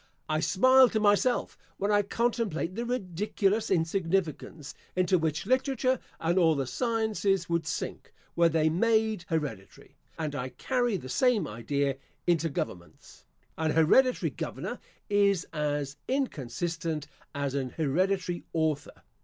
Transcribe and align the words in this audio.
I 0.27 0.39
smile 0.39 0.89
to 0.89 0.99
myself 0.99 1.55
when 1.77 1.91
I 1.91 2.01
contemplate 2.01 2.73
the 2.73 2.87
ridiculous 2.87 3.69
insignificance 3.69 4.73
into 4.95 5.19
which 5.19 5.45
literature 5.45 5.99
and 6.19 6.39
all 6.39 6.55
the 6.55 6.65
sciences 6.65 7.47
would 7.49 7.67
sink, 7.67 8.11
were 8.35 8.49
they 8.49 8.67
made 8.67 9.25
hereditary; 9.27 9.97
and 10.17 10.33
I 10.33 10.49
carry 10.49 10.97
the 10.97 11.07
same 11.07 11.47
idea 11.47 11.97
into 12.25 12.49
governments. 12.49 13.25
An 13.59 13.69
hereditary 13.69 14.31
governor 14.31 14.79
is 15.07 15.45
as 15.53 15.97
inconsistent 16.07 17.05
as 17.35 17.53
an 17.53 17.69
hereditary 17.69 18.43
author. 18.53 19.03